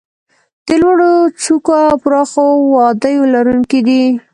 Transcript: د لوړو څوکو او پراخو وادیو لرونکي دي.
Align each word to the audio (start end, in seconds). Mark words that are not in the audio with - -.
د 0.65 0.67
لوړو 0.81 1.11
څوکو 1.41 1.73
او 1.89 1.95
پراخو 2.03 2.45
وادیو 2.73 3.23
لرونکي 3.33 3.79
دي. 3.87 4.03